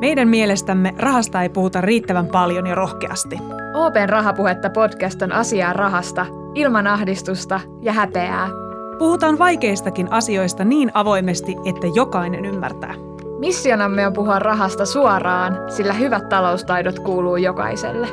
[0.00, 3.38] Meidän mielestämme rahasta ei puhuta riittävän paljon ja rohkeasti.
[3.74, 8.48] Open Rahapuhetta podcast on asiaa rahasta, ilman ahdistusta ja häpeää.
[8.98, 12.94] Puhutaan vaikeistakin asioista niin avoimesti, että jokainen ymmärtää.
[13.38, 18.08] Missionamme on puhua rahasta suoraan, sillä hyvät taloustaidot kuuluu jokaiselle.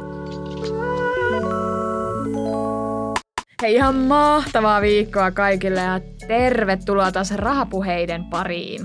[3.62, 8.82] Hei ihan mahtavaa viikkoa kaikille ja tervetuloa taas rahapuheiden pariin.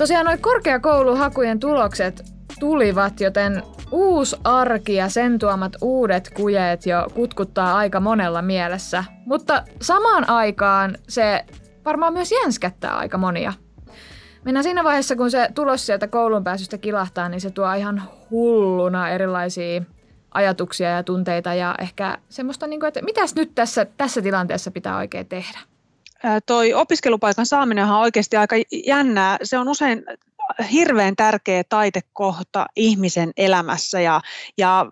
[0.00, 2.24] Tosiaan noin korkeakouluhakujen tulokset
[2.60, 9.04] tulivat, joten uusi arki ja sen tuomat uudet kujeet jo kutkuttaa aika monella mielessä.
[9.26, 11.44] Mutta samaan aikaan se
[11.84, 13.52] varmaan myös jänskättää aika monia.
[14.44, 19.10] Mennään siinä vaiheessa, kun se tulos sieltä koulun pääsystä kilahtaa, niin se tuo ihan hulluna
[19.10, 19.82] erilaisia
[20.34, 24.96] ajatuksia ja tunteita ja ehkä semmoista, niin kuin, että mitäs nyt tässä, tässä tilanteessa pitää
[24.96, 25.69] oikein tehdä?
[26.46, 28.56] Toi opiskelupaikan saaminen on oikeasti aika
[28.86, 29.38] jännää.
[29.42, 30.04] Se on usein
[30.72, 34.20] hirveän tärkeä taitekohta ihmisen elämässä ja,
[34.58, 34.86] ja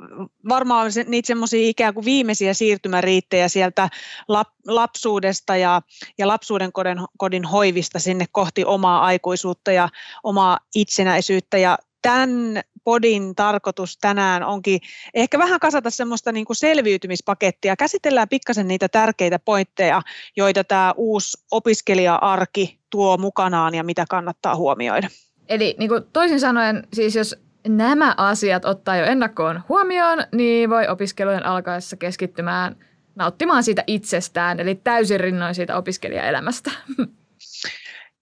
[0.49, 3.89] varmaan se, niitä semmoisia ikään kuin viimeisiä siirtymäriittejä sieltä
[4.29, 5.83] lap, lapsuudesta ja,
[6.19, 9.89] ja lapsuuden kodin, kodin hoivista sinne kohti omaa aikuisuutta ja
[10.23, 14.81] omaa itsenäisyyttä ja tämän podin tarkoitus tänään onkin
[15.15, 17.77] ehkä vähän kasata semmoista niin kuin selviytymispakettia.
[17.77, 20.03] Käsitellään pikkasen niitä tärkeitä pointteja,
[20.37, 25.09] joita tämä uusi opiskelija-arki tuo mukanaan ja mitä kannattaa huomioida.
[25.49, 27.37] Eli niin kuin toisin sanoen, siis jos
[27.69, 32.77] nämä asiat ottaa jo ennakkoon huomioon, niin voi opiskelujen alkaessa keskittymään
[33.15, 36.71] nauttimaan siitä itsestään, eli täysin rinnoin siitä opiskelijaelämästä.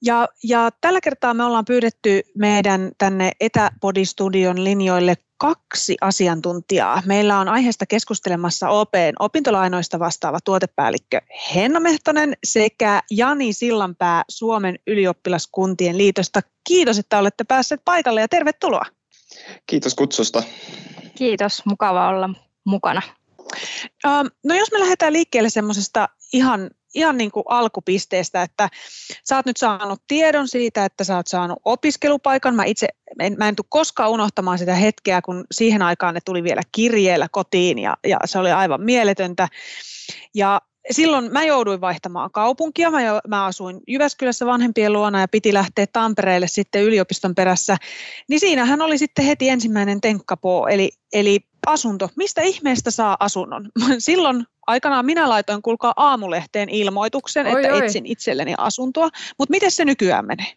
[0.05, 7.03] Ja, ja tällä kertaa me ollaan pyydetty meidän tänne Etäpodistudion linjoille kaksi asiantuntijaa.
[7.07, 11.21] Meillä on aiheesta keskustelemassa OPn opintolainoista vastaava tuotepäällikkö
[11.55, 16.41] Henna Mehtonen sekä Jani Sillanpää Suomen ylioppilaskuntien liitosta.
[16.65, 18.85] Kiitos, että olette päässeet paikalle ja tervetuloa.
[19.67, 20.43] Kiitos kutsusta.
[21.15, 22.31] Kiitos, mukava olla
[22.65, 23.03] mukana.
[24.45, 28.69] No jos me lähdetään liikkeelle semmoisesta ihan ihan niin kuin alkupisteestä, että
[29.25, 32.55] sä oot nyt saanut tiedon siitä, että sä oot saanut opiskelupaikan.
[32.55, 32.89] Mä itse
[33.21, 37.29] en, mä en tule koskaan unohtamaan sitä hetkeä, kun siihen aikaan ne tuli vielä kirjeellä
[37.31, 39.49] kotiin ja, ja se oli aivan mieletöntä.
[40.35, 40.61] Ja
[40.91, 42.91] silloin mä jouduin vaihtamaan kaupunkia.
[42.91, 47.77] Mä, jo, mä asuin Jyväskylässä vanhempien luona ja piti lähteä Tampereelle sitten yliopiston perässä.
[48.29, 52.11] Niin siinähän oli sitten heti ensimmäinen tenkkapoo, eli, eli asunto.
[52.17, 53.71] Mistä ihmeestä saa asunnon?
[53.99, 57.85] Silloin aikanaan minä laitoin kuulkaa aamulehteen ilmoituksen, oi, että oi.
[57.85, 59.09] etsin itselleni asuntoa,
[59.39, 60.53] mutta miten se nykyään menee?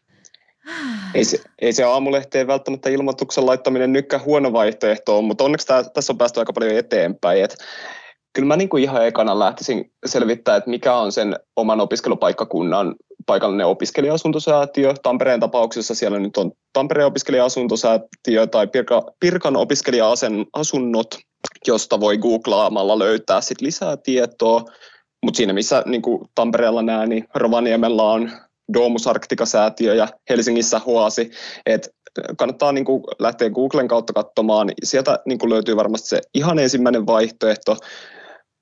[1.13, 5.83] Ei se, ei se aamulehteen välttämättä ilmoituksen laittaminen nytkään huono vaihtoehto on, mutta onneksi tää,
[5.83, 7.43] tässä on päästy aika paljon eteenpäin.
[7.43, 7.57] Et
[8.33, 12.95] kyllä mä niin kuin ihan ekana lähtisin selvittämään, että mikä on sen oman opiskelupaikkakunnan
[13.25, 14.93] paikallinen opiskelija-asuntosäätiö.
[15.03, 21.17] Tampereen tapauksessa siellä nyt on Tampereen opiskelija-asuntosäätiö tai Pirka, Pirkan opiskelija-asunnot,
[21.67, 24.63] josta voi googlaamalla löytää sit lisää tietoa.
[25.25, 28.31] Mutta siinä missä niin kuin Tampereella nämä, niin Rovaniemellä on
[28.73, 31.31] Domus Arctica-säätiö ja Helsingissä Huasi.
[31.65, 31.89] Et
[32.37, 34.71] kannattaa niin kuin lähteä Googlen kautta katsomaan.
[34.83, 37.77] Sieltä niin kuin löytyy varmasti se ihan ensimmäinen vaihtoehto.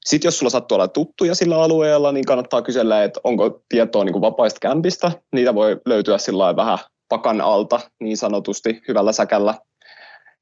[0.07, 4.13] Sitten jos sulla sattuu olla tuttuja sillä alueella, niin kannattaa kysellä, että onko tietoa niin
[4.13, 5.11] kuin vapaista kämpistä.
[5.33, 6.77] Niitä voi löytyä sillä vähän
[7.09, 9.53] pakan alta niin sanotusti hyvällä säkällä.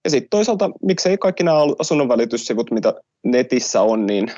[0.04, 2.94] Ja sitten toisaalta, miksei kaikki nämä asunnon välityssivut, mitä
[3.24, 4.32] netissä on, niin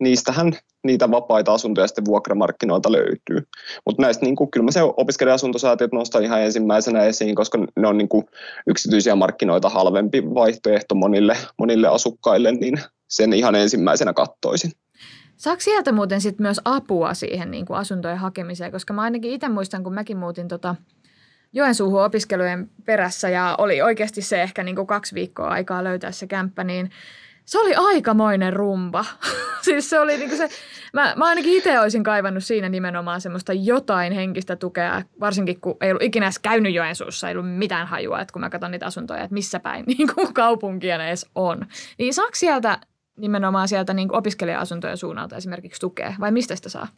[0.00, 0.52] niistähän
[0.84, 3.46] niitä vapaita asuntoja sitten vuokramarkkinoilta löytyy.
[3.86, 7.98] Mutta näistä niin kuin, kyllä mä se opiskelija-asuntosäätiöt nostan ihan ensimmäisenä esiin, koska ne on
[7.98, 8.24] niin kuin,
[8.66, 12.78] yksityisiä markkinoita halvempi vaihtoehto monille, monille asukkaille, niin
[13.10, 14.72] sen ihan ensimmäisenä kattoisin.
[15.36, 18.72] Saako sieltä muuten sit myös apua siihen niin kuin asuntojen hakemiseen?
[18.72, 20.74] Koska mä ainakin itse muistan, kun mäkin muutin tota
[21.52, 26.26] Joensuuhun opiskelujen perässä ja oli oikeasti se ehkä niin kuin kaksi viikkoa aikaa löytää se
[26.26, 26.90] kämppä, niin
[27.44, 29.04] se oli aikamoinen rumba.
[29.64, 30.48] siis se oli niinku se,
[30.92, 35.90] mä, mä ainakin itse olisin kaivannut siinä nimenomaan semmoista jotain henkistä tukea, varsinkin kun ei
[35.90, 39.22] ollut ikinä edes käynyt Joensuussa, ei ollut mitään hajua, että kun mä katson niitä asuntoja,
[39.22, 41.66] että missä päin niin kuin kaupunkia ne edes on.
[41.98, 42.78] Niin saako sieltä
[43.20, 46.88] nimenomaan sieltä niin opiskelija-asuntojen suunnalta esimerkiksi tukea vai mistä sitä saa?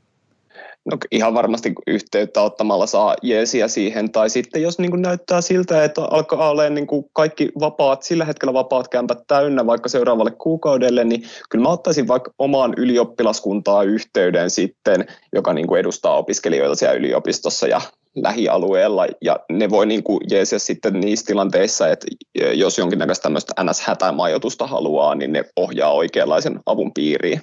[0.84, 5.84] No ihan varmasti yhteyttä ottamalla saa jeesiä siihen, tai sitten jos niin kuin näyttää siltä,
[5.84, 11.04] että alkaa olla niin kuin kaikki vapaat, sillä hetkellä vapaat kämpät täynnä vaikka seuraavalle kuukaudelle,
[11.04, 16.96] niin kyllä mä ottaisin vaikka omaan ylioppilaskuntaa yhteyden sitten, joka niin kuin edustaa opiskelijoita siellä
[16.96, 17.80] yliopistossa ja
[18.16, 22.06] lähialueella, ja ne voi niin kuin jeesiä sitten niissä tilanteissa, että
[22.54, 27.40] jos jonkinnäköistä tämmöistä NS-hätämajoitusta haluaa, niin ne ohjaa oikeanlaisen avun piiriin.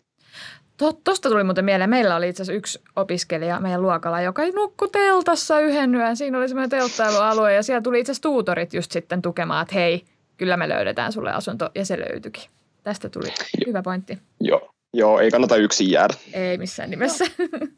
[1.04, 5.60] Tuosta tuli muuten mieleen, meillä oli itse asiassa yksi opiskelija meidän luokalla, joka nukkui teltassa
[5.60, 6.18] yhden yön.
[6.18, 10.04] Siinä oli semmoinen telttailualue ja siellä tuli itse asiassa tuutorit just sitten tukemaan, että hei,
[10.38, 12.44] kyllä me löydetään sulle asunto ja se löytyikin.
[12.84, 13.28] Tästä tuli
[13.68, 14.18] hyvä pointti.
[14.42, 16.14] Joo, Joo, ei kannata yksin jäädä.
[16.34, 17.26] Ei missään nimessä.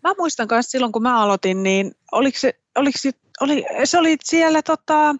[0.04, 3.12] Mä muistan myös silloin, kun mä aloitin, niin oliko se, oliko se,
[3.42, 5.16] oli, se oli siellä tota,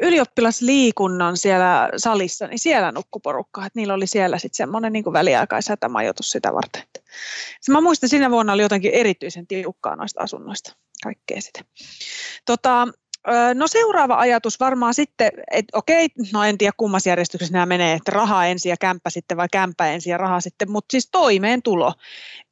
[0.00, 6.52] ylioppilasliikunnan siellä salissa, niin siellä nukkuporukka, että niillä oli siellä sitten semmoinen niin väliaikaishätämajoitus sitä
[6.52, 6.82] varten.
[7.70, 11.64] Mä muistan, siinä vuonna oli jotenkin erityisen tiukkaa noista asunnoista kaikkea sitä.
[12.44, 12.88] Tota,
[13.54, 18.12] No seuraava ajatus varmaan sitten, että okei, no en tiedä kummassa järjestyksessä nämä menee, että
[18.12, 21.92] raha ensin ja kämppä sitten vai kämppä ensin ja raha sitten, mutta siis toimeentulo.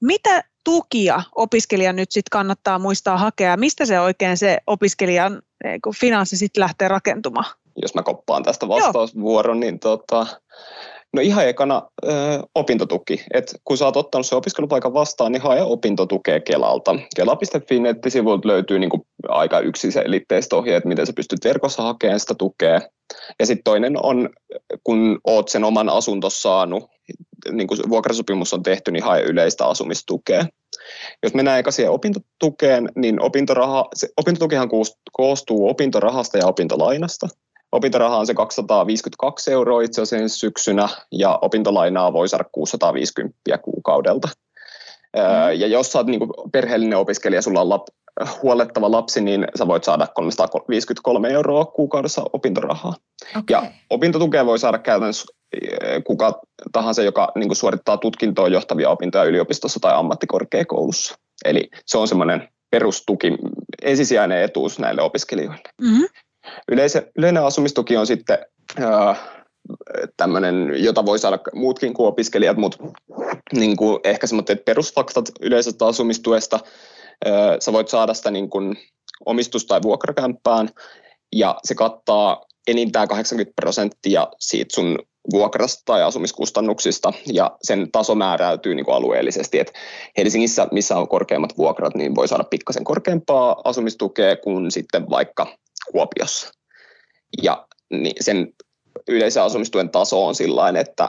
[0.00, 3.56] Mitä tukia opiskelijan nyt sitten kannattaa muistaa hakea?
[3.56, 7.55] Mistä se oikein se opiskelijan eh, finanssi sitten lähtee rakentumaan?
[7.82, 10.26] Jos mä koppaan tästä vastausvuoron, niin tota,
[11.12, 12.09] No ihan ekana ö,
[12.55, 13.25] opintotuki.
[13.35, 16.94] Et kun sä oot ottanut se opiskelupaikan vastaan, niin hae opintotukea Kelalta.
[17.17, 22.81] Kela.fi nettisivuilta löytyy niinku aika yksiselitteiset ohjeet, miten sä pystyt verkossa hakemaan sitä tukea.
[23.41, 24.31] Ja sitten toinen on,
[24.85, 26.91] kun oot sen oman asuntos saanut,
[27.50, 30.47] niin kuin vuokrasopimus on tehty, niin hae yleistä asumistukea.
[31.23, 34.69] Jos mennään eka siihen opintotukeen, niin opintoraha, se, opintotukihan
[35.12, 37.29] koostuu opintorahasta ja opintolainasta.
[37.73, 44.29] Opintoraha on se 252 euroa itse asiassa syksynä ja opintolainaa voi saada 650 kuukaudelta.
[45.17, 45.61] Mm.
[45.61, 46.20] Ja jos sä oot niin
[46.53, 47.82] perheellinen opiskelija, sulla on lap,
[48.43, 52.94] huolettava lapsi, niin sä voit saada 353 euroa kuukaudessa opintorahaa.
[53.31, 53.43] Okay.
[53.50, 55.25] Ja opintotukea voi saada käytännössä
[56.06, 56.41] kuka
[56.73, 61.15] tahansa, joka niin suorittaa tutkintoon johtavia opintoja yliopistossa tai ammattikorkeakoulussa.
[61.44, 63.32] Eli se on semmoinen perustuki,
[63.82, 65.61] ensisijainen etuus näille opiskelijoille.
[65.82, 66.06] Mm-hmm.
[66.73, 68.38] Yleise, yleinen asumistuki on sitten
[68.81, 69.20] äh,
[70.17, 72.79] tämmöinen, jota voi saada muutkin kuin opiskelijat, mutta
[73.53, 76.61] niin kuin ehkä semmoiset perusfaktat yleisestä asumistuesta.
[77.61, 78.76] Sä voit saada sitä niin kuin
[79.26, 80.69] omistus- tai vuokrakämppään,
[81.32, 84.99] ja se kattaa enintään 80 prosenttia siitä sun
[85.32, 89.61] vuokrasta tai asumiskustannuksista, ja sen taso määräytyy niin kuin alueellisesti.
[89.61, 89.73] Et
[90.17, 95.47] Helsingissä, missä on korkeimmat vuokrat, niin voi saada pikkasen korkeampaa asumistukea kuin sitten vaikka
[95.93, 96.50] Kuopiossa.
[97.43, 98.53] Ja niin sen
[99.09, 101.09] yleisen asumistuen taso on sillä että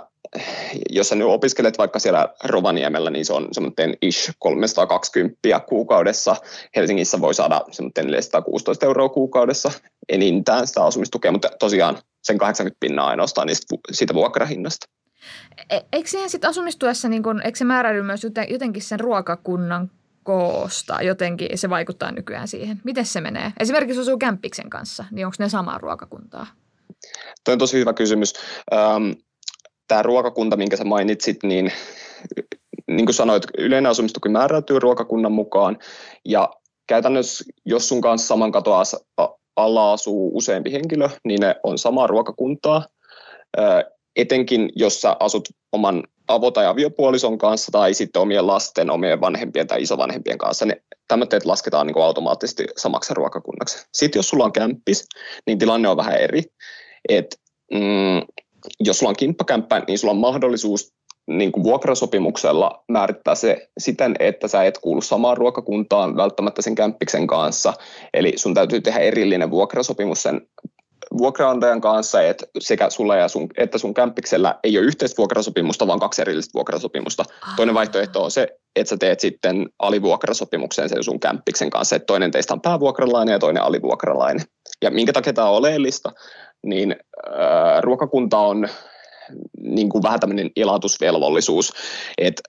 [0.89, 6.35] jos sä nyt opiskelet vaikka siellä Rovaniemellä, niin se on semmoinen ish 320 kuukaudessa.
[6.75, 9.71] Helsingissä voi saada semmoinen 416 euroa kuukaudessa
[10.09, 14.87] enintään sitä asumistukea, mutta tosiaan sen 80 pinnaa ainoastaan niistä, siitä vuokrahinnasta.
[15.69, 19.91] E- eikö siihen sitten asumistuessa, niin kun, eikö se määräily myös jotenkin sen ruokakunnan
[20.23, 22.81] koosta jotenkin se vaikuttaa nykyään siihen?
[22.83, 23.53] Miten se menee?
[23.59, 26.47] Esimerkiksi jos asuu kämppiksen kanssa, niin onko ne samaa ruokakuntaa?
[27.43, 28.33] Tuo on tosi hyvä kysymys.
[28.73, 29.11] Ähm,
[29.89, 31.71] Tämä ruokakunta, minkä sä mainitsit, niin
[32.88, 35.77] niin kuin sanoit, yleinen asumistuki määräytyy ruokakunnan mukaan
[36.25, 36.50] ja
[36.88, 38.83] käytännössä, jos sun kanssa saman katoa
[39.56, 42.86] alla asuu useampi henkilö, niin ne on samaa ruokakuntaa.
[44.15, 49.68] Etenkin jos sä asut oman avo- tai aviopuolison kanssa tai sitten omien lasten, omien vanhempien
[49.68, 53.85] tai isovanhempien kanssa, ne tämmöiset lasketaan niin kuin automaattisesti samaksi ruokakunnaksi.
[53.94, 55.07] Sitten jos sulla on kämppis,
[55.47, 56.44] niin tilanne on vähän eri.
[57.09, 57.39] Et,
[57.71, 58.44] mm,
[58.80, 60.94] jos sulla on kimppakämppä, niin sulla on mahdollisuus
[61.27, 67.27] niin kuin vuokrasopimuksella määrittää se siten, että sä et kuulu samaan ruokakuntaan välttämättä sen kämppiksen
[67.27, 67.74] kanssa.
[68.13, 70.42] Eli sun täytyy tehdä erillinen vuokrasopimus sen
[71.18, 75.99] vuokraantajan kanssa, että sekä sulla ja sun, että sun kämppiksellä ei ole yhteistä vuokrasopimusta, vaan
[75.99, 77.23] kaksi erillistä vuokrasopimusta.
[77.42, 77.56] Ah.
[77.56, 82.31] Toinen vaihtoehto on se, että sä teet sitten alivuokrasopimuksen sen sun kämppiksen kanssa, että toinen
[82.31, 84.45] teistä on päävuokralainen ja toinen alivuokralainen.
[84.81, 86.11] Ja minkä takia tämä on oleellista,
[86.66, 86.95] niin
[87.28, 88.68] äh, ruokakunta on
[89.61, 91.73] niin kuin vähän tämmöinen elatusvelvollisuus,
[92.18, 92.42] että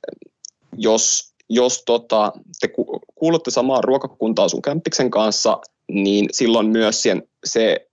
[0.78, 2.68] jos, jos tota, te
[3.14, 7.86] kuulutte samaan ruokakuntaan sun kämppiksen kanssa, niin silloin myös sen, se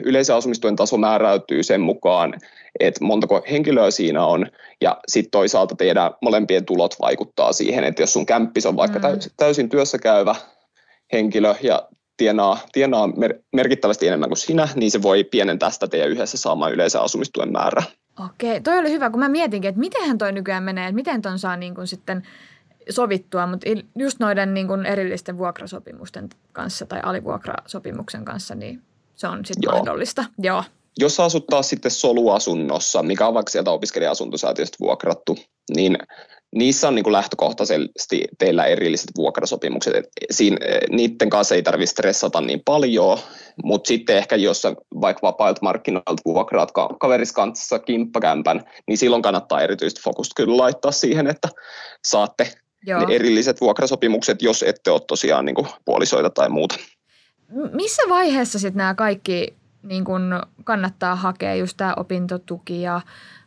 [0.00, 2.34] yleisen asumistuen taso määräytyy sen mukaan,
[2.80, 4.46] että montako henkilöä siinä on,
[4.80, 9.04] ja sitten toisaalta teidän molempien tulot vaikuttaa siihen, että jos sun kämppis on vaikka mm.
[9.36, 10.34] täysin työssä käyvä
[11.12, 16.08] henkilö ja tienaa, tienaa mer- merkittävästi enemmän kuin sinä, niin se voi pienentää sitä teidän
[16.08, 17.82] yhdessä saamaan yleisen asumistuen määrää.
[18.24, 21.38] Okei, toi oli hyvä, kun mä mietinkin, että miten toi nykyään menee, että miten ton
[21.38, 22.22] saa niin kuin sitten
[22.90, 23.66] sovittua, mutta
[23.98, 28.82] just noiden niin kuin erillisten vuokrasopimusten kanssa tai alivuokrasopimuksen kanssa, niin
[29.14, 30.24] se on sitten mahdollista.
[30.38, 30.64] Joo.
[30.98, 35.38] Jos asut taas sitten soluasunnossa, mikä on vaikka sieltä opiskelija-asuntosäätiöstä vuokrattu,
[35.76, 35.98] niin
[36.56, 39.94] niissä on niin kuin lähtökohtaisesti teillä erilliset vuokrasopimukset.
[40.30, 40.56] Siinä,
[40.90, 43.18] niiden kanssa ei tarvitse stressata niin paljon,
[43.64, 50.02] mutta sitten ehkä jos sä vaikka vapailta markkinoilta vuokraat kaveriskantsassa kimppakämpän, niin silloin kannattaa erityisesti
[50.02, 51.48] fokusta kyllä laittaa siihen, että
[52.04, 52.52] saatte
[52.86, 53.06] Joo.
[53.06, 56.74] ne erilliset vuokrasopimukset, jos ette ole tosiaan niin kuin puolisoita tai muuta.
[57.72, 63.00] Missä vaiheessa sitten nämä kaikki niin kun kannattaa hakea, just tämä opintotuki ja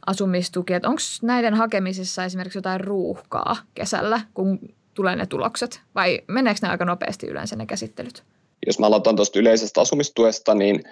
[0.06, 4.60] asumistuki, onko näiden hakemisessa esimerkiksi jotain ruuhkaa kesällä, kun
[4.94, 8.24] tulee ne tulokset, vai meneekö ne aika nopeasti yleensä ne käsittelyt?
[8.68, 10.84] Jos mä aloitan tuosta yleisestä asumistuesta, niin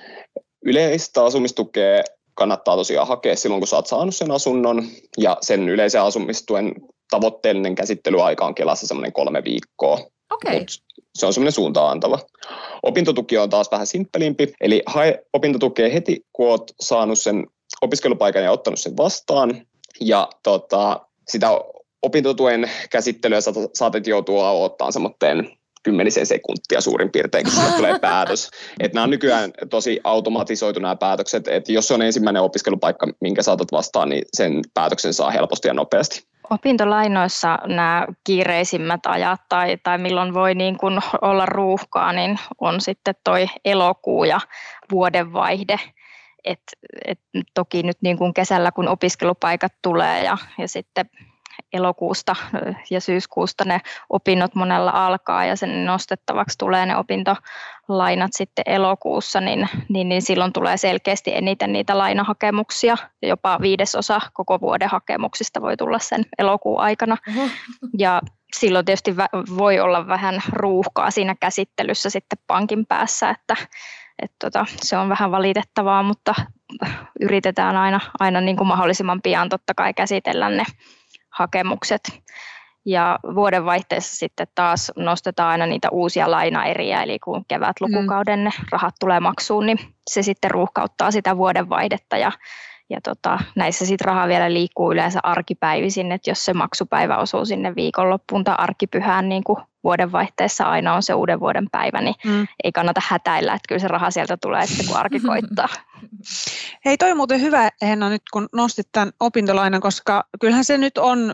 [0.66, 4.84] yleistä asumistukea kannattaa tosiaan hakea silloin, kun sä oot saanut sen asunnon,
[5.18, 6.76] ja sen yleisen asumistuen
[7.10, 10.00] tavoitteellinen käsittelyaika on Kelassa semmoinen kolme viikkoa.
[10.34, 10.66] Okay.
[11.16, 12.20] se on semmoinen suuntaan antava.
[12.84, 17.48] Opintotuki on taas vähän simppelimpi, eli hae opintotukea heti, kun oot saanut sen
[17.82, 19.62] opiskelupaikan ja ottanut sen vastaan.
[20.02, 21.48] Ja tota, sitä
[22.02, 23.40] opintotuen käsittelyä
[23.74, 28.50] saatet joutua odottaa semmoitteen kymmenisen sekuntia suurin piirtein, kun sinulle tulee päätös.
[28.80, 33.44] Et nämä on nykyään tosi automatisoitu nämä päätökset, että jos se on ensimmäinen opiskelupaikka, minkä
[33.44, 36.28] saatat vastaan, niin sen päätöksen saa helposti ja nopeasti.
[36.50, 43.16] Opintolainoissa nämä kiireisimmät ajat tai, tai milloin voi niin kuin olla ruuhkaa, niin on sitten
[43.24, 44.40] toi elokuu ja
[44.92, 45.80] vuodenvaihde.
[46.48, 46.60] Et,
[47.06, 47.20] et
[47.54, 51.10] toki nyt niin kuin kesällä, kun opiskelupaikat tulee ja, ja sitten
[51.74, 52.36] elokuusta
[52.90, 59.70] ja syyskuusta ne opinnot monella alkaa ja sen nostettavaksi tulee ne opintolainat sitten elokuussa, niin,
[59.90, 62.98] niin, niin silloin tulee selkeästi eniten niitä lainahakemuksia.
[63.22, 67.18] Jopa viidesosa koko vuoden hakemuksista voi tulla sen elokuun aikana.
[67.30, 67.50] Uh-huh.
[67.98, 68.22] Ja
[68.56, 69.16] silloin tietysti
[69.58, 73.56] voi olla vähän ruuhkaa siinä käsittelyssä sitten pankin päässä, että,
[74.22, 76.36] että tota, se on vähän valitettavaa, mutta
[77.22, 80.64] yritetään aina, aina niin kuin mahdollisimman pian totta kai käsitellä ne
[81.30, 82.02] hakemukset.
[82.86, 89.20] Ja vuodenvaihteessa sitten taas nostetaan aina niitä uusia lainaeriä, eli kun kevätlukukauden ne rahat tulee
[89.20, 92.32] maksuun, niin se sitten ruuhkauttaa sitä vuodenvaihdetta ja
[92.90, 97.76] ja tota, näissä sitten raha vielä liikkuu yleensä arkipäivisin, että jos se maksupäivä osuu sinne
[97.76, 99.58] viikonloppuun tai arkipyhään, niin kuin
[99.88, 102.48] vuodenvaihteessa aina on se uuden vuoden päivä, niin mm.
[102.64, 105.70] ei kannata hätäillä, että kyllä se raha sieltä tulee sitten, kun arki koittaa.
[106.86, 111.34] Hei, toi muuten hyvä, Henna, nyt kun nostit tämän opintolainan, koska kyllähän se nyt on,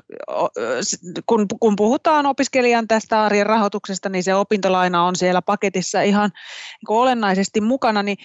[1.25, 6.97] kun, kun puhutaan opiskelijan tästä arjen rahoituksesta, niin se opintolaina on siellä paketissa ihan niin
[6.97, 8.17] olennaisesti mukana, niin,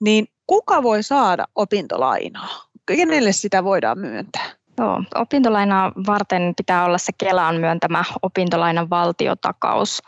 [0.00, 2.66] niin kuka voi saada opintolainaa?
[2.86, 4.65] Kenelle sitä voidaan myöntää?
[4.78, 10.02] Joo, opintolainaa varten pitää olla se Kelan myöntämä opintolainan valtiotakaus.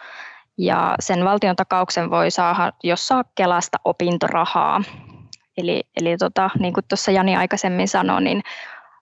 [0.58, 4.82] Ja sen valtion takauksen voi saada, jos saa Kelasta opintorahaa.
[5.56, 8.42] Eli, eli tota, niin kuin tuossa Jani aikaisemmin sanoi, niin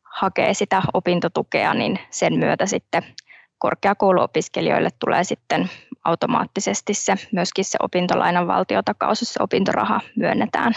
[0.02, 3.02] hakee sitä opintotukea, niin sen myötä sitten
[3.58, 5.70] korkeakouluopiskelijoille tulee sitten
[6.04, 10.72] automaattisesti se, myöskin se opintolainan valtiotakaus, jos se opintoraha myönnetään.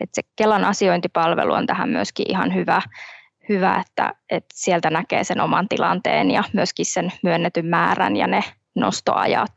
[0.00, 2.82] Et se Kelan asiointipalvelu on tähän myöskin ihan hyvä,
[3.48, 8.44] hyvä että, että sieltä näkee sen oman tilanteen ja myöskin sen myönnetyn määrän ja ne
[8.74, 9.52] nostoajat.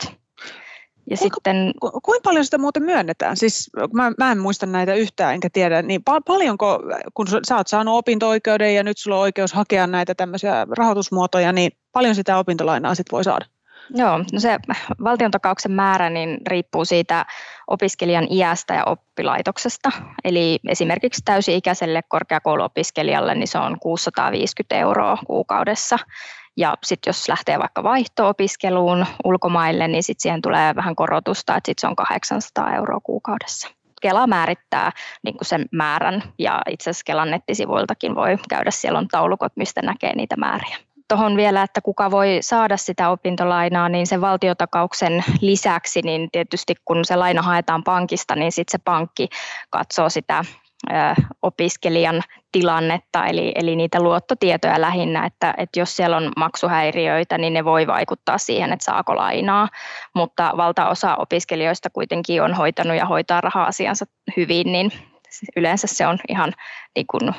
[1.10, 3.38] Ja kuinka, sitten, ku, kuinka paljon sitä muuten myönnetään?
[3.38, 6.80] Siis mä, mä en muista näitä yhtään enkä tiedä, niin pal- paljonko,
[7.14, 11.72] kun sä oot saanut opinto-oikeuden ja nyt sulla on oikeus hakea näitä tämmöisiä rahoitusmuotoja, niin
[11.92, 13.46] paljon sitä opintolainaa sit voi saada?
[13.90, 14.60] Joo, no se
[15.04, 17.26] valtiontakauksen määrä niin riippuu siitä
[17.68, 19.92] opiskelijan iästä ja oppilaitoksesta.
[20.24, 26.00] Eli esimerkiksi täysi-ikäiselle korkeakouluopiskelijalle niin se on 650 euroa kuukaudessa.
[26.58, 31.82] Ja sitten jos lähtee vaikka vaihto-opiskeluun ulkomaille, niin sitten siihen tulee vähän korotusta, että sitten
[31.82, 33.70] se on 800 euroa kuukaudessa.
[34.02, 34.92] Kela määrittää
[35.24, 39.82] niin kuin sen määrän ja itse asiassa Kelan nettisivuiltakin voi käydä, siellä on taulukot, mistä
[39.82, 40.78] näkee niitä määriä
[41.08, 47.06] tuohon vielä, että kuka voi saada sitä opintolainaa, niin sen valtiotakauksen lisäksi, niin tietysti kun
[47.06, 49.28] se laina haetaan pankista, niin sitten se pankki
[49.70, 50.46] katsoo sitä
[51.42, 52.22] opiskelijan
[52.52, 57.88] tilannetta, eli, eli niitä luottotietoja lähinnä, että, että jos siellä on maksuhäiriöitä, niin ne voi
[57.88, 59.70] vaikuttaa siihen, että saako lainaa,
[60.16, 64.06] mutta valtaosa opiskelijoista kuitenkin on hoitanut ja hoitaa raha-asiansa
[64.38, 64.92] hyvin, niin
[65.56, 66.54] yleensä se on ihan
[66.96, 67.36] niin kuin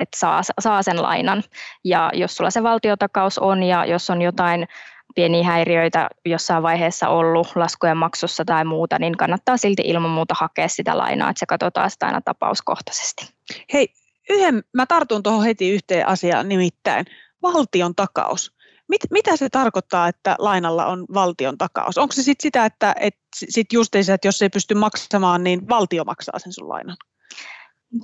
[0.00, 1.42] että saa, saa sen lainan.
[1.84, 4.66] Ja jos sulla se valtiotakaus on ja jos on jotain
[5.14, 10.68] pieniä häiriöitä jossain vaiheessa ollut laskujen maksussa tai muuta, niin kannattaa silti ilman muuta hakea
[10.68, 13.28] sitä lainaa, että se katsotaan sitä aina tapauskohtaisesti.
[13.72, 13.88] Hei,
[14.30, 17.06] yhden, mä tartun tuohon heti yhteen asiaan, nimittäin
[17.42, 18.56] valtion takaus.
[18.88, 21.98] Mit, mitä se tarkoittaa, että lainalla on valtion takaus?
[21.98, 26.04] Onko se sitten sitä, että et sit justiinsa, että jos ei pysty maksamaan, niin valtio
[26.04, 26.96] maksaa sen sun lainan?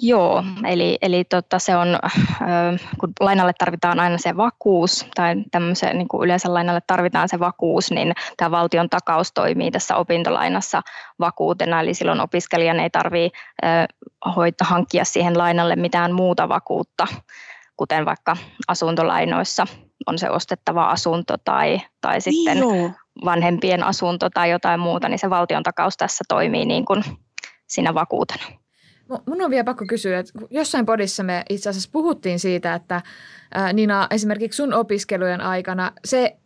[0.01, 1.99] Joo, eli, eli tota, se on,
[3.01, 7.91] kun lainalle tarvitaan aina se vakuus, tai tämmöisen, niin kuin yleensä lainalle tarvitaan se vakuus,
[7.91, 10.83] niin tämä valtion takaus toimii tässä opintolainassa
[11.21, 13.39] vakuutena, eli silloin opiskelijan ei tarvitse
[14.61, 17.07] hankkia siihen lainalle mitään muuta vakuutta,
[17.77, 18.37] kuten vaikka
[18.69, 19.67] asuntolainoissa
[20.07, 22.91] on se ostettava asunto tai, tai sitten Joo.
[23.25, 27.05] vanhempien asunto tai jotain muuta, niin se valtion takaus tässä toimii niin kuin
[27.67, 28.62] siinä vakuutena.
[29.27, 33.03] Mun on vielä pakko kysyä, että jossain podissa me itse asiassa puhuttiin siitä, että
[33.73, 36.37] Nina, esimerkiksi sun opiskelujen aikana se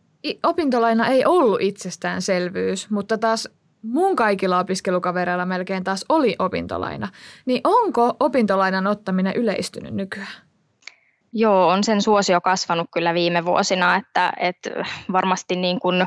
[0.42, 3.48] opintolaina ei ollut itsestäänselvyys, mutta taas
[3.82, 7.08] mun kaikilla opiskelukavereilla melkein taas oli opintolaina.
[7.46, 10.46] Niin onko opintolainan ottaminen yleistynyt nykyään?
[11.32, 14.70] Joo, on sen suosio kasvanut kyllä viime vuosina, että, että
[15.12, 16.06] varmasti niin kuin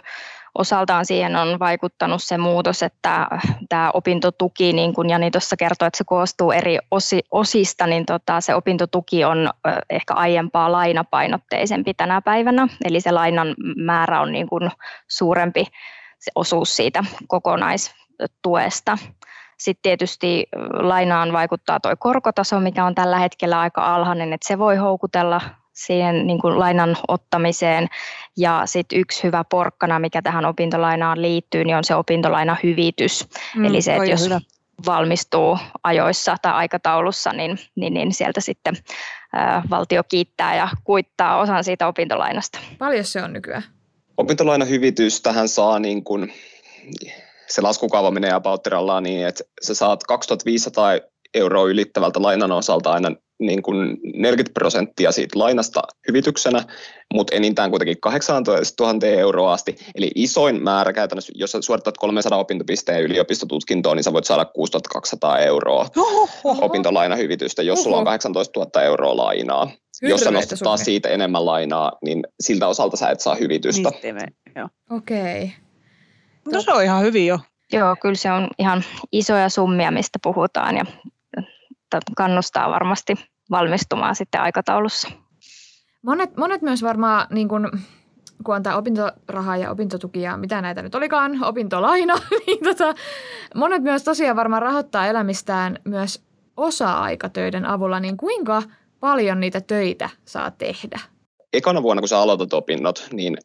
[0.59, 3.27] osaltaan siihen on vaikuttanut se muutos, että
[3.69, 8.41] tämä opintotuki, niin kuin Jani tuossa kertoi, että se koostuu eri osi, osista, niin tota,
[8.41, 9.49] se opintotuki on
[9.89, 14.71] ehkä aiempaa lainapainotteisempi tänä päivänä, eli se lainan määrä on niin kuin
[15.07, 15.65] suurempi
[16.19, 18.97] se osuus siitä kokonaistuesta.
[19.57, 24.75] Sitten tietysti lainaan vaikuttaa tuo korkotaso, mikä on tällä hetkellä aika alhainen, että se voi
[24.75, 25.41] houkutella
[25.85, 27.87] siihen niin kuin lainan ottamiseen.
[28.37, 33.27] Ja sitten yksi hyvä porkkana, mikä tähän opintolainaan liittyy, niin on se opintolainahyvitys.
[33.55, 34.39] Mm, Eli se, että jos hyvä.
[34.85, 38.77] valmistuu ajoissa tai aikataulussa, niin, niin, niin sieltä sitten
[39.33, 42.59] ää, valtio kiittää ja kuittaa osan siitä opintolainasta.
[42.77, 43.63] Paljon se on nykyään?
[44.17, 46.33] Opintolainahyvitys tähän saa niin kuin,
[47.47, 50.91] se laskukaava menee apauttirallaan niin, että sä saat 2500
[51.33, 56.63] euroa ylittävältä lainan osalta aina niin kuin 40 prosenttia siitä lainasta hyvityksenä,
[57.13, 59.75] mutta enintään kuitenkin 18 000 euroa asti.
[59.95, 65.39] Eli isoin määrä käytännössä, jos sä suoritat 300 opintopisteen yliopistotutkintoon, niin sä voit saada 6200
[65.39, 66.29] euroa Oho.
[66.61, 67.83] opintolainahyvitystä, jos Oho.
[67.83, 69.65] sulla on 18 000 euroa lainaa.
[70.01, 73.89] Hyrreitä jos sä nostat taas siitä enemmän lainaa, niin siltä osalta sä et saa hyvitystä.
[74.89, 75.43] Okei.
[75.43, 75.49] Okay.
[76.51, 77.39] No se on ihan hyvin jo.
[77.73, 80.85] Joo, kyllä se on ihan isoja summia, mistä puhutaan ja
[82.17, 83.13] kannustaa varmasti
[83.51, 85.09] valmistumaan sitten aikataulussa.
[86.01, 87.71] Monet, monet myös varmaan, niin kun,
[88.43, 92.15] kun on tämä opintoraha ja opintotuki ja mitä näitä nyt olikaan, opintolaina,
[92.47, 92.93] niin tota,
[93.55, 96.23] monet myös tosiaan varmaan rahoittaa elämistään myös
[96.57, 98.63] osa-aikatöiden avulla, niin kuinka
[98.99, 100.99] paljon niitä töitä saa tehdä?
[101.53, 103.37] Ekana vuonna, kun sä aloitat opinnot, niin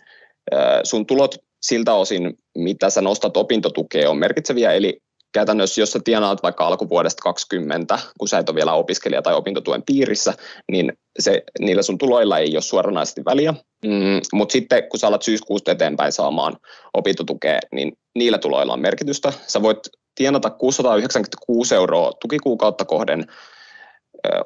[0.84, 5.00] sun tulot siltä osin, mitä sä nostat opintotukea, on merkitseviä, eli
[5.34, 9.82] käytännössä, jos sä tienaat vaikka alkuvuodesta 20, kun sä et ole vielä opiskelija tai opintotuen
[9.82, 10.34] piirissä,
[10.72, 13.54] niin se, niillä sun tuloilla ei ole suoranaisesti väliä.
[13.84, 16.56] Mm, Mutta sitten kun sä alat syyskuusta eteenpäin saamaan
[16.94, 19.32] opintotukea, niin niillä tuloilla on merkitystä.
[19.46, 19.78] Sä voit
[20.14, 23.26] tienata 696 euroa tukikuukautta kohden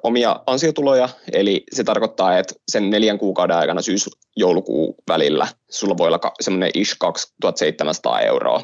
[0.02, 6.20] omia ansiotuloja, eli se tarkoittaa, että sen neljän kuukauden aikana syys-joulukuun välillä sulla voi olla
[6.40, 8.62] semmoinen ish 2700 euroa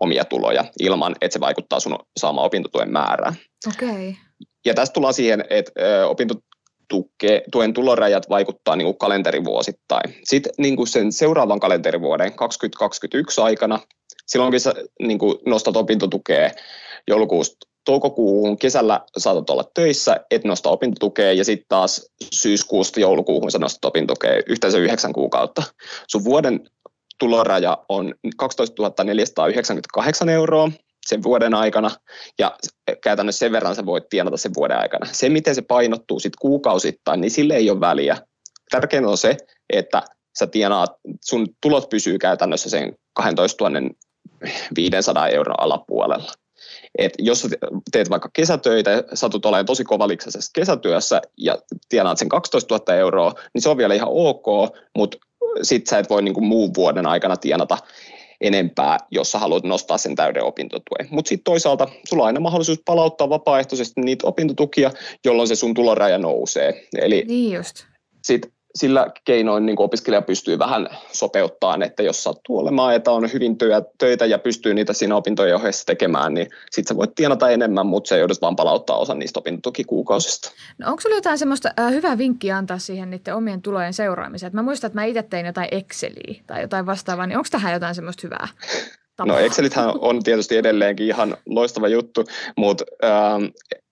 [0.00, 3.34] omia tuloja ilman, että se vaikuttaa sun saamaan opintotuen määrään.
[3.68, 4.14] Okay.
[4.64, 5.72] Ja tästä tullaan siihen, että
[6.06, 10.14] opintotuen tulorajat vaikuttaa niin kuin kalenterivuosittain.
[10.24, 13.78] Sitten niin kuin sen seuraavan kalenterivuoden 2021 aikana,
[14.30, 16.50] silloin kun sä niin kuin nostat opintotukea
[17.08, 23.58] joulukuusta toukokuuhun, kesällä saatat olla töissä, et nosta opintotukea ja sitten taas syyskuusta joulukuuhun sä
[23.58, 25.62] nostat opintotukea yhteensä yhdeksän kuukautta.
[26.08, 26.60] Sun vuoden
[27.18, 30.70] tuloraja on 12 498 euroa
[31.06, 31.90] sen vuoden aikana,
[32.38, 32.56] ja
[33.02, 35.06] käytännössä sen verran sä voit tienata sen vuoden aikana.
[35.12, 38.16] Se, miten se painottuu sitten kuukausittain, niin sille ei ole väliä.
[38.70, 39.36] Tärkeintä on se,
[39.72, 40.02] että
[40.38, 40.90] sä tienaat,
[41.20, 43.64] sun tulot pysyy käytännössä sen 12
[44.76, 46.32] 500 euron alapuolella.
[46.98, 47.48] Et jos
[47.92, 53.62] teet vaikka kesätöitä, satut olemaan tosi kovaliksesessa kesätyössä ja tienaat sen 12 000 euroa, niin
[53.62, 54.46] se on vielä ihan ok,
[54.96, 55.18] mutta
[55.62, 57.78] sit sä et voi niin kuin muun vuoden aikana tienata
[58.40, 61.08] enempää, jos sä haluat nostaa sen täyden opintotuen.
[61.10, 64.90] Mutta sitten toisaalta sulla on aina mahdollisuus palauttaa vapaaehtoisesti niitä opintotukia,
[65.24, 66.86] jolloin se sun tuloraja nousee.
[66.98, 67.84] Eli niin just.
[68.22, 73.56] Sit sillä keinoin niin opiskelija pystyy vähän sopeuttamaan, että jos sattuu olemaan, että on hyvin
[73.98, 78.08] töitä ja pystyy niitä siinä opintojen ohessa tekemään, niin sitten sä voit tienata enemmän, mutta
[78.08, 80.50] se joudut vaan palauttaa osan niistä opintotukikuukausista.
[80.78, 84.52] No onko sulla jotain semmoista äh, hyvää vinkkiä antaa siihen niiden omien tulojen seuraamiseen?
[84.54, 87.94] Mä muistan, että mä itse tein jotain Exceliä tai jotain vastaavaa, niin onko tähän jotain
[87.94, 88.48] semmoista hyvää?
[89.24, 92.24] No Excelithän on tietysti edelleenkin ihan loistava juttu,
[92.56, 93.44] mutta ähm,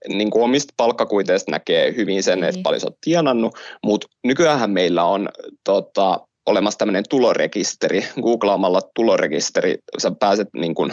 [0.08, 2.62] niin kuin omista palkkakuiteista näkee hyvin sen, että niin.
[2.62, 5.28] paljon sä oot tienannut, mutta nykyään meillä on
[5.64, 8.04] tota, olemassa tämmöinen tulorekisteri.
[8.22, 10.92] Googlaamalla tulorekisteri, sä pääset niin kuin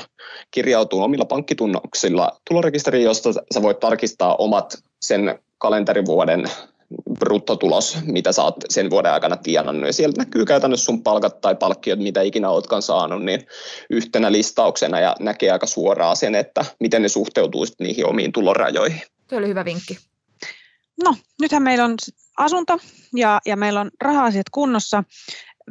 [0.51, 6.45] kirjautumaan omilla pankkitunnuksilla tulorekisteriin, josta sä voit tarkistaa omat sen kalenterivuoden
[7.19, 9.87] bruttotulos, mitä sä oot sen vuoden aikana tienannut.
[9.87, 13.47] Ja sieltä näkyy käytännössä sun palkat tai palkkiot, mitä ikinä ootkaan saanut, niin
[13.89, 19.01] yhtenä listauksena ja näkee aika suoraan sen, että miten ne suhteutuu niihin omiin tulorajoihin.
[19.27, 19.97] Tuo oli hyvä vinkki.
[21.03, 21.95] No, nythän meillä on
[22.37, 22.79] asunto
[23.15, 25.03] ja, ja meillä on raha-asiat kunnossa.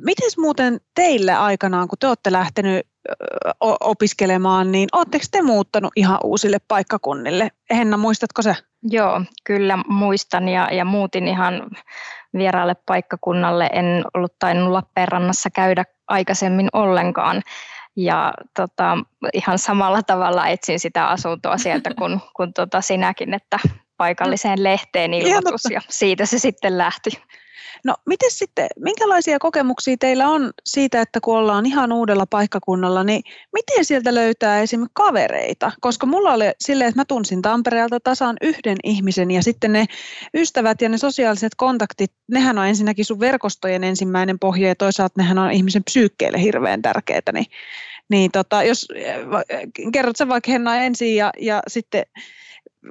[0.00, 2.86] Miten muuten teille aikanaan, kun te olette lähtenyt
[3.60, 7.48] opiskelemaan, niin oletteko te muuttanut ihan uusille paikkakunnille?
[7.70, 8.56] Henna, muistatko se?
[8.82, 11.70] Joo, kyllä muistan ja, ja muutin ihan
[12.34, 13.70] vieraalle paikkakunnalle.
[13.72, 17.42] En ollut tainnut Lappeenrannassa käydä aikaisemmin ollenkaan.
[17.96, 18.98] Ja tota,
[19.32, 23.58] ihan samalla tavalla etsin sitä asuntoa sieltä kuin kun tota sinäkin, että
[23.96, 27.10] paikalliseen lehteen ilmoitus ja siitä se sitten lähti.
[27.84, 33.22] No miten sitten, minkälaisia kokemuksia teillä on siitä, että kun ollaan ihan uudella paikkakunnalla, niin
[33.52, 35.72] miten sieltä löytää esimerkiksi kavereita?
[35.80, 39.86] Koska mulla oli silleen, että mä tunsin Tampereelta tasan yhden ihmisen ja sitten ne
[40.34, 45.38] ystävät ja ne sosiaaliset kontaktit, nehän on ensinnäkin sun verkostojen ensimmäinen pohja ja toisaalta nehän
[45.38, 47.46] on ihmisen psyykkeelle hirveän tärkeitä, niin,
[48.08, 48.88] niin tota, jos
[49.92, 52.04] kerrot sä vaikka Henna ensin ja, ja sitten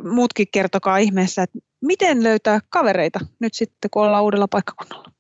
[0.04, 5.12] muutkin kertokaa ihmeessä, että miten löytää kavereita nyt sitten, kun ollaan uudella paikkakunnalla?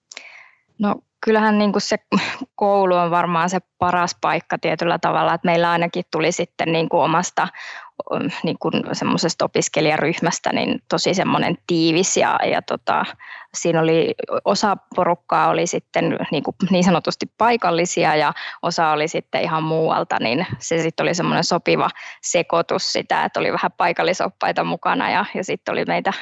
[0.79, 0.95] No
[1.25, 1.97] kyllähän niin kuin se
[2.55, 7.03] koulu on varmaan se paras paikka tietyllä tavalla, että meillä ainakin tuli sitten niin kuin
[7.03, 7.47] omasta
[8.43, 13.05] niin kuin semmoisesta opiskelijaryhmästä niin tosi semmoinen tiivis ja, ja tota,
[13.53, 14.13] siinä oli
[14.45, 20.17] osa porukkaa oli sitten niin, kuin niin sanotusti paikallisia ja osa oli sitten ihan muualta,
[20.19, 21.89] niin se sitten oli semmoinen sopiva
[22.21, 26.13] sekoitus sitä, että oli vähän paikallisoppaita mukana ja, ja sitten oli meitä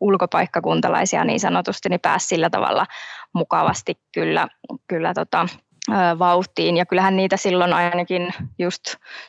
[0.00, 2.86] ulkopaikkakuntalaisia niin sanotusti, niin pääsi sillä tavalla
[3.34, 4.48] mukavasti kyllä,
[4.88, 5.46] kyllä tota,
[6.18, 6.76] vauhtiin.
[6.76, 8.82] Ja kyllähän niitä silloin ainakin just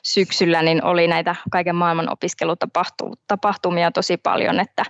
[0.04, 4.84] syksyllä niin oli näitä kaiken maailman opiskelutapahtumia tosi paljon, että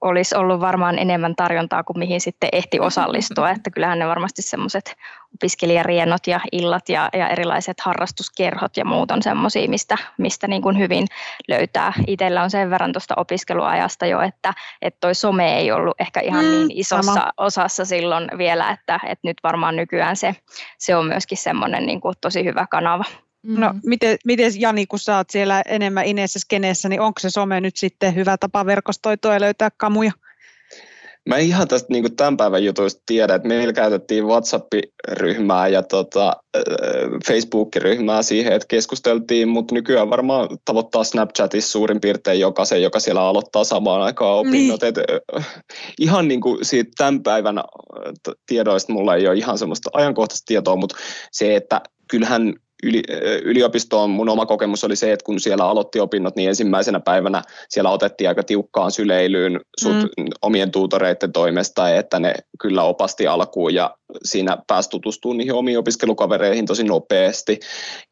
[0.00, 3.50] olisi ollut varmaan enemmän tarjontaa kuin mihin sitten ehti osallistua.
[3.58, 4.96] Että kyllähän ne varmasti semmoiset
[5.34, 10.78] opiskelijarienot ja illat ja, ja erilaiset harrastuskerhot ja muut on semmoisia, mistä, mistä niin kuin
[10.78, 11.06] hyvin
[11.48, 11.92] löytää.
[12.06, 16.44] Itsellä on sen verran tuosta opiskeluajasta jo, että, että toi some ei ollut ehkä ihan
[16.44, 17.32] mm, niin isossa sama.
[17.36, 20.36] osassa silloin vielä, että, että nyt varmaan nykyään se,
[20.78, 23.04] se on myöskin semmoinen niin kuin tosi hyvä kanava.
[23.42, 23.80] No mm.
[23.86, 27.76] miten, miten Jani, kun sä oot siellä enemmän ineessä skeneessä, niin onko se some nyt
[27.76, 30.12] sitten hyvä tapa verkostoitua ja löytää kamuja?
[31.28, 36.32] Mä en ihan tästä niin tämän päivän jutuista tiedä, että meillä käytettiin WhatsApp-ryhmää ja tota,
[37.26, 43.64] Facebook-ryhmää siihen, että keskusteltiin, mutta nykyään varmaan tavoittaa Snapchatissa suurin piirtein jokaisen, joka siellä aloittaa
[43.64, 44.82] samaan aikaan opinnot.
[44.82, 44.88] Niin.
[44.88, 44.98] Et,
[46.00, 47.60] ihan niin kuin siitä tämän päivän
[48.46, 50.96] tiedoista mulla ei ole ihan semmoista ajankohtaista tietoa, mutta
[51.32, 53.02] se, että kyllähän yli,
[53.44, 57.90] yliopistoon mun oma kokemus oli se, että kun siellä aloitti opinnot, niin ensimmäisenä päivänä siellä
[57.90, 60.26] otettiin aika tiukkaan syleilyyn sut mm.
[60.42, 66.66] omien tuutoreiden toimesta, että ne kyllä opasti alkuun ja siinä pääsi tutustumaan niihin omiin opiskelukavereihin
[66.66, 67.60] tosi nopeasti.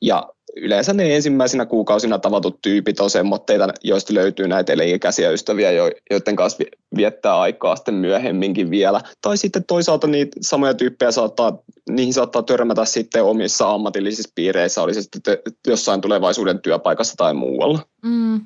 [0.03, 5.71] Ja yleensä ne ensimmäisenä kuukausina tavatut tyypit on semmoitteita, joista löytyy näitä elinikäisiä ystäviä,
[6.11, 6.65] joiden kanssa
[6.97, 9.01] viettää aikaa sitten myöhemminkin vielä.
[9.21, 11.59] Tai sitten toisaalta niitä samoja tyyppejä saattaa,
[11.91, 17.79] niihin saattaa törmätä sitten omissa ammatillisissa piireissä, oli se sitten jossain tulevaisuuden työpaikassa tai muualla.
[18.03, 18.41] Mm,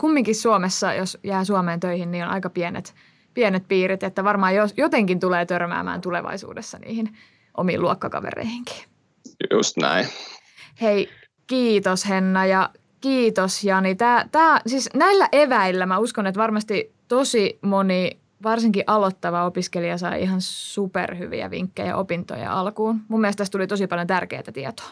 [0.00, 2.94] kumminkin Suomessa, jos jää Suomeen töihin, niin on aika pienet,
[3.34, 7.16] pienet piirit, että varmaan jos, jotenkin tulee törmäämään tulevaisuudessa niihin
[7.56, 8.76] omiin luokkakavereihinkin.
[9.50, 10.06] Just näin.
[10.80, 11.08] Hei,
[11.46, 13.94] Kiitos Henna ja kiitos Jani.
[13.94, 18.10] Tää, tää, siis näillä eväillä mä uskon, että varmasti tosi moni,
[18.42, 23.00] varsinkin aloittava opiskelija sai ihan superhyviä vinkkejä opintoja alkuun.
[23.08, 24.88] Mun mielestä tästä tuli tosi paljon tärkeää tietoa.